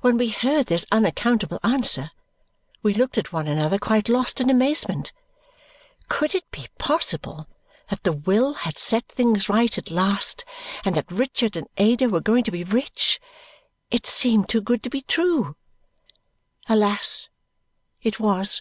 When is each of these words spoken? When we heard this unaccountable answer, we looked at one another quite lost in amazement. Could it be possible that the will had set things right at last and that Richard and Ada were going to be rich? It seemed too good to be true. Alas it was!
When 0.00 0.16
we 0.16 0.30
heard 0.30 0.66
this 0.66 0.84
unaccountable 0.90 1.60
answer, 1.62 2.10
we 2.82 2.92
looked 2.92 3.16
at 3.16 3.32
one 3.32 3.46
another 3.46 3.78
quite 3.78 4.08
lost 4.08 4.40
in 4.40 4.50
amazement. 4.50 5.12
Could 6.08 6.34
it 6.34 6.50
be 6.50 6.66
possible 6.76 7.46
that 7.88 8.02
the 8.02 8.10
will 8.14 8.54
had 8.54 8.76
set 8.76 9.06
things 9.06 9.48
right 9.48 9.78
at 9.78 9.92
last 9.92 10.44
and 10.84 10.96
that 10.96 11.06
Richard 11.08 11.56
and 11.56 11.68
Ada 11.76 12.08
were 12.08 12.20
going 12.20 12.42
to 12.42 12.50
be 12.50 12.64
rich? 12.64 13.20
It 13.92 14.06
seemed 14.06 14.48
too 14.48 14.60
good 14.60 14.82
to 14.82 14.90
be 14.90 15.02
true. 15.02 15.54
Alas 16.68 17.28
it 18.02 18.18
was! 18.18 18.60